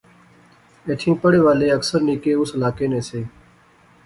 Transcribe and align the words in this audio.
ایتھیں 0.87 1.15
پڑھے 1.21 1.39
والے 1.45 1.67
اکثر 1.71 1.99
نکے 2.07 2.33
اس 2.33 2.53
علاقے 2.55 2.87
نے 2.93 3.01
سے 3.09 3.21